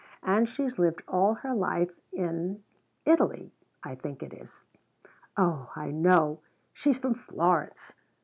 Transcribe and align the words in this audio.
And 0.23 0.49
she's 0.49 0.79
lived 0.79 1.03
all 1.07 1.35
her 1.35 1.53
life 1.53 1.91
in 2.11 2.63
Italy, 3.05 3.51
I 3.83 3.93
think 3.93 4.23
it 4.23 4.33
is. 4.33 4.65
Oh 5.37 5.71
I 5.75 5.91
know! 5.91 6.39
She's 6.73 6.97
from 6.97 7.13
Florence. 7.13 7.93